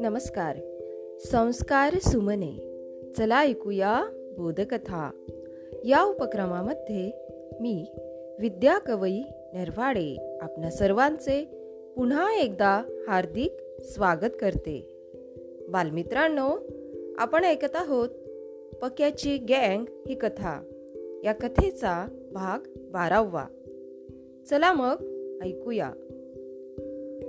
नमस्कार. 0.00 0.56
संस्कार 1.18 1.94
सुमने. 1.98 2.52
चला 3.18 3.42
ऐकूया 3.42 4.04
बोधकथा. 4.38 5.10
या 5.84 6.02
उपक्रमामध्ये 6.02 7.10
मी 7.60 7.86
विद्या 8.40 8.78
कवई 8.78 9.22
नरवाडे 9.52 10.38
आपल्या 10.40 10.70
सर्वांचे 10.70 11.44
पुन्हा 11.96 12.34
एकदा 12.34 12.82
हार्दिक 13.08 13.52
स्वागत 13.80 14.30
करते. 14.40 14.90
बालमित्रांनो 15.68 16.56
आपण 17.18 17.44
ऐकत 17.44 17.76
आहोत 17.76 18.08
पक्याची 18.82 19.38
गँग 19.38 19.84
ही 20.08 20.14
कथा. 20.14 20.62
या 21.24 21.32
कथेचा 21.32 22.08
भाग 22.32 22.68
बारावा. 22.76 23.46
चला 24.50 24.72
मग 24.72 24.94
ऐकूया. 25.44 25.90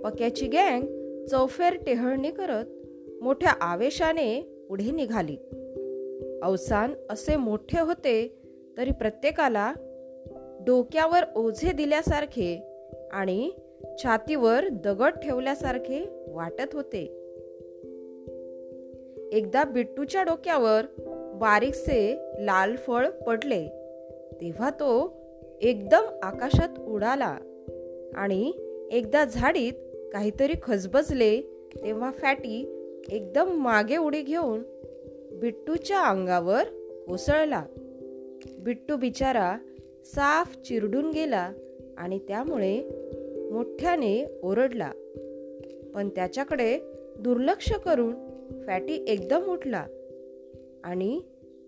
पक्याची 0.04 0.48
गँग 0.48 0.82
चौफेर 1.26 1.74
टेहळणी 1.74 2.32
करत 2.32 2.66
मोठ्या 3.24 3.50
आवेशाने 3.50 4.42
पुढे 4.70 4.92
निघाली. 4.92 5.38
अवसान 6.44 6.94
असे 7.10 7.36
मोठे 7.36 7.82
होते 7.82 8.42
तरी 8.78 8.92
प्रत्येकाला 8.92 9.74
डोक्यावर 10.66 11.24
ओझे 11.36 11.72
दिल्यासारखे 11.72 12.62
आणि 13.12 13.52
छातीवर 14.04 14.68
दगड 14.68 15.12
ठेवल्यासारखे 15.24 16.26
वाटत 16.28 16.74
होते. 16.74 17.22
एकदा 19.32 19.64
बिट्टूच्या 19.64 20.24
डोक्यावर 20.24 20.82
बारीकसे 21.34 22.18
लाल 22.40 22.76
फळ 22.76 23.10
पडले 23.10 23.68
तेव्हा 24.42 24.70
तो 24.70 25.14
एकदम 25.62 26.04
आकाशात 26.24 26.80
उडाला 26.80 27.38
आणि 28.16 28.54
एकदा 28.92 29.26
झाडीत 29.26 29.74
काहीतरी 30.14 30.54
खजबजले 30.64 31.42
तेव्हा 31.76 32.12
फॅटी 32.12 32.82
एकदम 33.10 33.50
मागे 33.50 33.98
उडी 33.98 34.22
घेऊन 34.22 34.64
बिट्टूच्या 35.40 36.00
अंगावर 36.00 36.64
कोसळला. 37.08 37.64
बिट्टू 38.60 38.96
बिचारा 38.96 39.58
साफ 40.06 40.58
चिरडून 40.58 41.12
गेला 41.12 41.52
आणि 41.98 42.20
त्यामुळे 42.20 42.82
मोठ्याने 43.52 44.40
ओरडला. 44.44 44.92
पण 45.96 46.10
त्याच्याकडे 46.10 46.80
दुर्लक्ष 47.20 47.72
करून 47.72 48.14
फॅटी 48.68 49.06
एकदम 49.08 49.46
उठला 49.46 49.86
आणि 50.84 51.22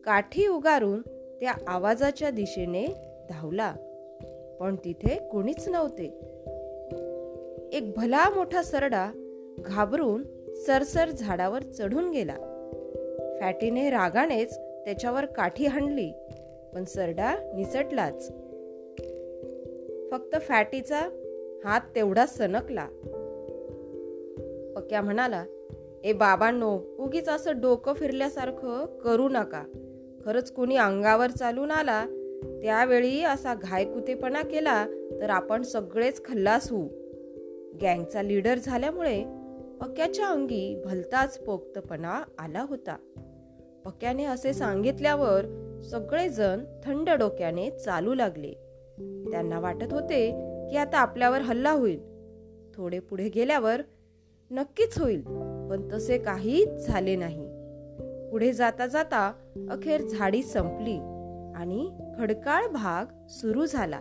काठी 0.03 0.47
उगारून 0.47 1.01
त्या 1.39 1.53
आवाजाच्या 1.67 2.29
दिशेने 2.29 2.85
धावला. 3.29 3.75
पण 4.59 4.75
तिथे 4.75 5.17
कोणीच 5.31 5.67
नव्हते. 5.67 6.05
एक 7.73 7.93
भला 7.95 8.29
मोठा 8.29 8.63
सरडा 8.63 9.11
घाबरून 9.59 10.23
सरसर 10.55 11.09
झाडावर 11.09 11.61
चढून 11.61 12.11
गेला. 12.11 12.35
फॅटीने 13.39 13.89
रागानेच 13.89 14.57
त्याच्यावर 14.57 15.25
काठी 15.25 15.65
हाणली 15.65 16.11
पण 16.73 16.83
सरडा 16.83 17.35
निसटलाच. 17.55 18.31
फक्त 20.11 20.35
फॅटीचा 20.41 20.99
हात 21.65 21.81
तेवढा 21.95 22.25
सनकला. 22.25 22.87
पक्या 24.75 25.01
म्हणाला 25.01 25.45
ए 26.03 26.13
बाबांनो 26.13 26.79
उगीच 26.99 27.29
असं 27.29 27.61
डोकं 27.61 27.93
फिरल्यासारखं 27.93 28.85
करू 28.85 29.29
नका. 29.29 29.63
खरंच 30.25 30.51
कोणी 30.51 30.75
अंगावर 30.75 31.29
चालून 31.29 31.71
आला 31.71 32.05
त्यावेळी 32.43 33.23
असा 33.23 33.53
घायकुतेपणा 33.55 34.41
केला 34.41 34.85
तर 35.21 35.29
आपण 35.29 35.61
सगळेच 35.61 36.25
खल्लास 36.25 36.71
होऊ. 36.71 36.87
गँगचा 37.81 38.21
लीडर 38.21 38.57
झाल्यामुळे 38.57 39.23
पक्याच्या 39.81 40.27
अंगी 40.27 40.81
भलताच 40.85 41.39
पोक्तपणा 41.39 42.23
आला 42.39 42.65
होता. 42.69 42.97
पक्याने 43.85 44.25
असे 44.25 44.53
सांगितल्यावर 44.53 45.45
सगळेजण 45.91 46.59
थंड 46.83 47.09
डोक्याने 47.09 47.69
चालू 47.69 48.13
लागले. 48.13 48.51
त्यांना 49.31 49.59
वाटत 49.59 49.93
होते 49.93 50.29
की 50.69 50.77
आता 50.77 50.97
आपल्यावर 50.97 51.41
हल्ला 51.41 51.71
होईल. 51.71 51.99
थोडे 52.75 52.99
पुढे 52.99 53.29
गेल्यावर 53.29 53.81
नक्कीच 54.51 54.99
होईल 54.99 55.21
पण 55.69 55.89
तसे 55.93 56.17
काहीच 56.17 56.69
झाले 56.69 57.15
नाही. 57.15 57.47
पुढे 58.31 58.53
जाता 58.53 58.87
जाता 58.87 59.33
अखेर 59.69 60.01
झाडी 60.01 60.43
संपली 60.43 60.97
आणि 61.55 61.89
खडकाळ 62.17 62.67
भाग 62.67 63.27
सुरू 63.29 63.65
झाला. 63.65 63.99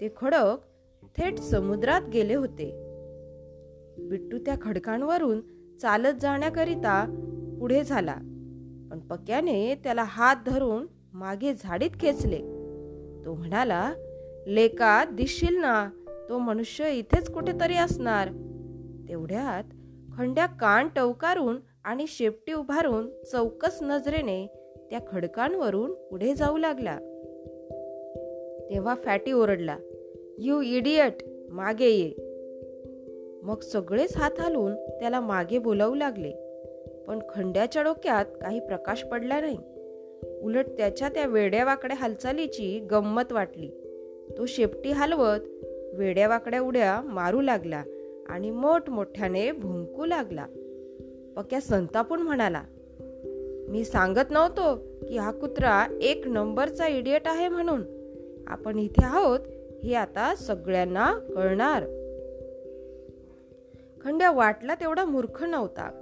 ते 0.00 0.08
खडक 0.16 0.56
थेट 1.18 1.38
समुद्रात 1.38 2.08
गेले 2.12 2.34
होते. 2.34 2.70
बिट्टू 3.98 4.38
त्या 4.38 4.54
खडकांवरून 4.62 5.40
चालत 5.80 6.20
जाण्याकरिता 6.20 7.04
पुढे 7.60 7.84
झाला 7.84 8.14
पण 8.90 9.00
पक्याने 9.00 9.74
त्याला 9.74 10.04
हात 10.06 10.36
धरून 10.46 10.86
मागे 11.12 11.54
झाडीत 11.54 11.90
खेचले. 11.90 12.38
तो 13.24 13.34
म्हणाला 13.34 13.92
लेका 14.46 15.04
दिसशील 15.04 15.56
ना 15.56 15.90
तो 16.28 16.38
मनुष्य 16.38 16.90
इथेच 16.90 17.30
कुठेतरी 17.30 17.76
असणार. 17.76 18.28
तेवढ्यात 19.08 19.64
खंड्या 20.16 20.46
कान 20.46 20.88
टवकारून 20.88 21.58
आणि 21.84 22.06
शेपटी 22.08 22.52
उभारून 22.52 23.08
चौकस 23.32 23.78
नजरेने 23.82 24.46
त्या 24.90 24.98
खडकांवरून 25.08 25.94
पुढे 25.94 26.34
जाऊ 26.34 26.56
लागला. 26.56 26.98
तेव्हा 28.70 28.94
फॅटी 28.94 29.32
ओरडला 29.32 29.76
यू 30.38 30.60
इडियट 30.60 31.12
मागे 31.48 31.88
ये. 31.88 32.12
मग 33.42 33.60
सगळेच 33.60 34.16
हात 34.16 34.40
हालून 34.40 34.74
त्याला 34.74 35.20
मागे 35.20 35.58
बोलावू 35.58 35.94
लागले 35.94 36.30
पण 37.08 37.18
खंड्याच्या 37.28 37.82
डोक्यात 37.82 38.24
काही 38.40 38.60
प्रकाश 38.60 39.04
पडला 39.04 39.40
नाही. 39.40 39.58
उलट 40.42 40.66
त्याच्या 40.66 41.08
त्या 41.08 41.26
वेड्यावाकड्या 41.26 41.96
हालचालीची 41.96 42.78
गंमत 42.90 43.32
वाटली. 43.32 43.68
तो 44.38 44.46
शेपटी 44.46 44.90
हलवत 44.90 45.40
वेड्यावाकड्या 45.94 46.60
उड्या 46.60 47.00
मारू 47.00 47.40
लागला 47.40 47.82
आणि 48.28 48.50
मोठमोठ्याने 48.50 49.52
भुंकू 49.52 50.04
लागला. 50.04 50.46
पक्या 51.36 51.60
संतापून 51.60 52.20
म्हणाला 52.20 52.62
मी 53.68 53.84
सांगत 53.84 54.30
नव्हतो 54.30 54.76
की 55.08 55.16
हा 55.16 55.30
कुत्रा 55.30 55.98
एक 56.02 56.28
नंबरचा 56.28 56.88
इडियट 56.88 57.22
आहे 57.26 57.48
म्हणून. 57.48 57.82
आपण 58.46 58.78
इथे 58.78 59.04
आहोत 59.04 59.40
हे 59.84 59.94
आता 59.94 60.34
सगळ्यांना 60.34 61.18
कळणार. 61.34 61.82
खंड्या 64.04 64.30
वाटला 64.30 64.74
तेवढा 64.74 65.04
मूर्ख 65.04 65.44
नव्हता. 65.44 66.00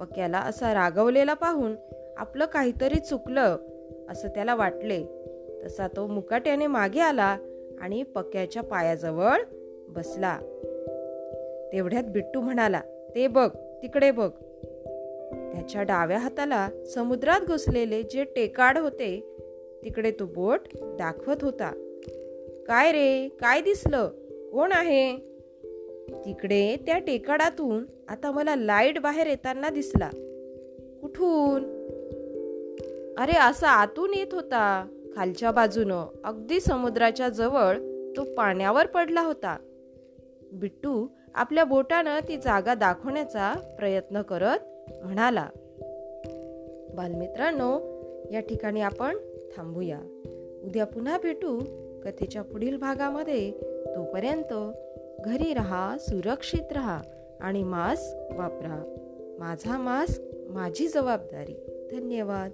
पक्याला 0.00 0.38
असा 0.38 0.74
रागवलेला 0.74 1.34
पाहून 1.34 1.74
आपलं 2.16 2.46
काहीतरी 2.46 2.98
चुकलं 2.98 3.56
असं 4.08 4.28
त्याला 4.28 4.54
वाटले. 4.54 5.04
तसा 5.64 5.88
तो 5.88 6.06
मुकाट्याने 6.06 6.66
मागे 6.66 7.00
आला 7.00 7.38
आणि 7.80 8.02
पक्याच्या 8.02 8.62
पायाजवळ 8.62 9.36
बसला. 9.88 10.38
तेवढ्यात 11.72 12.04
बिट्टू 12.04 12.40
म्हणाला 12.40 12.80
ते 13.14 13.26
बघ 13.26 13.50
तिकडे 13.82 14.10
बघ. 14.10 14.30
त्याच्या 15.52 15.82
डाव्या 15.82 16.18
हाताला 16.18 16.68
समुद्रात 16.94 17.40
घुसलेले 17.40 18.02
जे 18.02 18.24
टेकाड 18.24 18.78
होते 18.78 19.29
तिकडे 19.84 20.10
तो 20.10 20.26
बोट 20.26 20.60
दाखवत 20.74 21.36
होता. 21.42 21.70
काय 22.66 22.92
रे? 22.92 23.28
काय 23.28 23.60
दिसलं? 23.60 24.08
कोण 24.52 24.72
आहे? 24.72 25.16
तिकडे 26.24 26.76
त्या 26.76 26.98
टेकाडातून 26.98 27.84
आता 28.08 28.30
मला 28.30 28.56
लाइट 28.56 28.98
बाहेर 28.98 29.26
येताना 29.26 29.68
दिसला. 29.68 30.08
कुठून? 31.02 31.64
अरे 33.18 33.38
असा 33.38 33.68
आतून 33.68 34.14
येत 34.14 34.34
होता. 34.34 34.86
खालच्या 35.16 35.50
बाजूनं 35.50 36.06
अगदी 36.24 36.60
समुद्राच्या 36.60 37.28
जवळ 37.28 37.76
तो 38.16 38.24
पाण्यावर 38.34 38.86
पडला 38.86 39.20
होता. 39.20 39.56
बिट्टू 40.52 41.06
आपल्या 41.34 41.64
बोटानं 41.64 42.18
ती 42.28 42.36
जागा 42.36 42.74
दाखवण्याचा 42.74 43.74
प्रयत्न 43.78 44.22
करत 44.22 44.58
म्हणाला 45.04 45.48
बालमित्रांनो 46.94 48.00
या 48.32 48.40
ठिकाणी 48.40 48.80
आपण 48.80 49.16
थांबूया. 49.56 50.00
उद्या 50.64 50.86
पुन्हा 50.86 51.18
भेटू. 51.18 51.60
कथेच्या 52.04 52.42
पुढील 52.42 52.76
भागामध्ये 52.76 53.50
तोपर्यंत 53.96 54.54
घरी 55.24 55.54
रहा 55.54 55.96
सुरक्षित 55.98 56.72
रहा 56.72 57.02
आणि 57.40 57.64
मास्क 57.64 58.16
वापरा. 58.38 58.94
माझा 59.38 59.78
मास्क 59.78 60.22
माझी 60.48 60.88
जबाबदारी. 60.88 61.88
धन्यवाद. 61.90 62.50